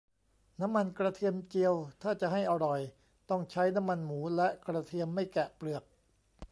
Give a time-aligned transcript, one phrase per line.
[0.61, 2.79] น้ำมันกระเทียมเจียว ถ้าจะให้อร่อย
[3.29, 5.83] ต้องใช้น้ำมันหมู และกระเทียมไม่แกะเปลือก